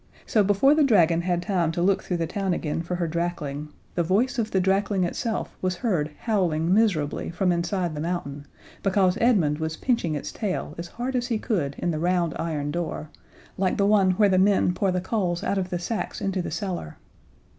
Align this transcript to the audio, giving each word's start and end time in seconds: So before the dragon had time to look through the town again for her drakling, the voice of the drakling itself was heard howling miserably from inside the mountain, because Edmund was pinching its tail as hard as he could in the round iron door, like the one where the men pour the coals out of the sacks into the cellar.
So 0.25 0.43
before 0.43 0.73
the 0.73 0.83
dragon 0.83 1.21
had 1.21 1.43
time 1.43 1.71
to 1.73 1.81
look 1.83 2.01
through 2.01 2.17
the 2.17 2.25
town 2.25 2.55
again 2.55 2.81
for 2.81 2.95
her 2.95 3.05
drakling, 3.07 3.67
the 3.93 4.01
voice 4.01 4.39
of 4.39 4.49
the 4.49 4.59
drakling 4.59 5.03
itself 5.05 5.55
was 5.61 5.75
heard 5.75 6.09
howling 6.21 6.73
miserably 6.73 7.29
from 7.29 7.51
inside 7.51 7.93
the 7.93 8.01
mountain, 8.01 8.47
because 8.81 9.15
Edmund 9.21 9.59
was 9.59 9.77
pinching 9.77 10.15
its 10.15 10.31
tail 10.31 10.73
as 10.79 10.87
hard 10.87 11.15
as 11.15 11.27
he 11.27 11.37
could 11.37 11.75
in 11.77 11.91
the 11.91 11.99
round 11.99 12.33
iron 12.39 12.71
door, 12.71 13.11
like 13.59 13.77
the 13.77 13.85
one 13.85 14.13
where 14.13 14.27
the 14.27 14.39
men 14.39 14.73
pour 14.73 14.91
the 14.91 15.01
coals 15.01 15.43
out 15.43 15.59
of 15.59 15.69
the 15.69 15.77
sacks 15.77 16.19
into 16.19 16.41
the 16.41 16.49
cellar. 16.49 16.97